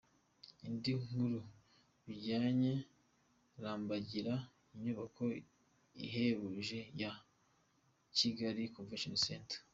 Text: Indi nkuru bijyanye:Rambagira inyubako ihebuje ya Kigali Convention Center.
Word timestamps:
Indi 0.67 0.91
nkuru 1.03 1.39
bijyanye:Rambagira 2.05 4.35
inyubako 4.75 5.23
ihebuje 6.05 6.79
ya 7.01 7.11
Kigali 8.17 8.63
Convention 8.75 9.15
Center. 9.27 9.59